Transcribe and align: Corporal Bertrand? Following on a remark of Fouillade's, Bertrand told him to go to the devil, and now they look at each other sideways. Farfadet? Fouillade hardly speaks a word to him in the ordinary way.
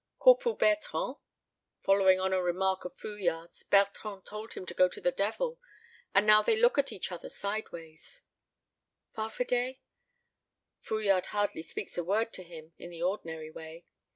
Corporal 0.17 0.55
Bertrand? 0.55 1.17
Following 1.83 2.19
on 2.19 2.33
a 2.33 2.41
remark 2.41 2.85
of 2.85 2.97
Fouillade's, 2.97 3.61
Bertrand 3.61 4.25
told 4.25 4.53
him 4.55 4.65
to 4.65 4.73
go 4.73 4.89
to 4.89 4.99
the 4.99 5.11
devil, 5.11 5.59
and 6.15 6.25
now 6.25 6.41
they 6.41 6.55
look 6.55 6.79
at 6.79 6.91
each 6.91 7.11
other 7.11 7.29
sideways. 7.29 8.23
Farfadet? 9.15 9.77
Fouillade 10.79 11.27
hardly 11.27 11.61
speaks 11.61 11.99
a 11.99 12.03
word 12.03 12.33
to 12.33 12.41
him 12.41 12.73
in 12.79 12.89
the 12.89 13.03
ordinary 13.03 13.51
way. 13.51 13.85